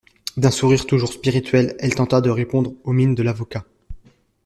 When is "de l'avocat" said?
3.13-3.65